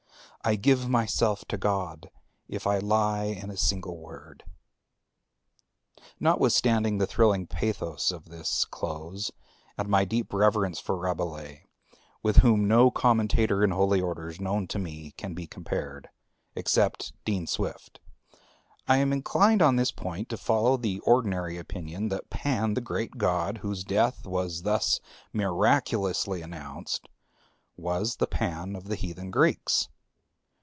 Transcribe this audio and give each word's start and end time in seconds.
I 0.43 0.55
give 0.55 0.89
myself 0.89 1.45
to 1.49 1.57
God 1.59 2.09
if 2.47 2.65
I 2.65 2.79
lie 2.79 3.25
in 3.25 3.51
a 3.51 3.55
single 3.55 3.99
word." 3.99 4.43
Notwithstanding 6.19 6.97
the 6.97 7.05
thrilling 7.05 7.45
pathos 7.45 8.11
of 8.11 8.25
this 8.25 8.65
close, 8.65 9.29
and 9.77 9.87
my 9.87 10.03
deep 10.03 10.33
reverence 10.33 10.79
for 10.79 10.97
Rabelais, 10.97 11.65
with 12.23 12.37
whom 12.37 12.67
no 12.67 12.89
commentator 12.89 13.63
in 13.63 13.69
holy 13.69 14.01
orders 14.01 14.39
known 14.41 14.65
to 14.69 14.79
me 14.79 15.11
can 15.11 15.35
be 15.35 15.45
compared, 15.45 16.09
except 16.55 17.13
Dean 17.23 17.45
Swift, 17.45 17.99
I 18.87 18.97
am 18.97 19.13
inclined 19.13 19.61
on 19.61 19.75
this 19.75 19.91
point 19.91 20.27
to 20.29 20.37
follow 20.37 20.75
the 20.75 21.01
ordinary 21.01 21.59
opinion 21.59 22.09
that 22.09 22.31
Pan 22.31 22.73
the 22.73 22.81
great 22.81 23.19
god 23.19 23.59
whose 23.59 23.83
death 23.83 24.25
was 24.25 24.63
thus 24.63 24.99
miraculously 25.31 26.41
announced 26.41 27.09
was 27.77 28.15
the 28.15 28.25
Pan 28.25 28.75
of 28.75 28.85
the 28.85 28.95
heathen 28.95 29.29
Greeks. 29.29 29.87